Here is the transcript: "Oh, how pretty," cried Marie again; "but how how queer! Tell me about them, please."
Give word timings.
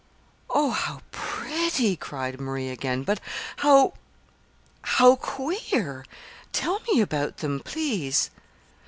"Oh, 0.49 0.71
how 0.71 1.01
pretty," 1.11 1.95
cried 1.95 2.41
Marie 2.41 2.69
again; 2.71 3.03
"but 3.03 3.19
how 3.57 3.93
how 4.81 5.17
queer! 5.17 6.05
Tell 6.51 6.79
me 6.91 7.01
about 7.01 7.37
them, 7.37 7.59
please." 7.59 8.31